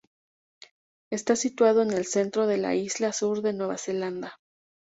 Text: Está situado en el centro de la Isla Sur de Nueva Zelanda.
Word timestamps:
Está 1.11 1.35
situado 1.35 1.83
en 1.83 1.91
el 1.93 2.05
centro 2.07 2.47
de 2.47 2.57
la 2.57 2.73
Isla 2.73 3.13
Sur 3.13 3.43
de 3.43 3.53
Nueva 3.53 3.77
Zelanda. 3.77 4.33